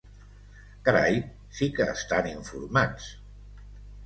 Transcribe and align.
Carai, 0.87 1.19
si 1.59 1.67
que 1.75 1.87
estan 1.93 2.31
informats. 2.33 3.13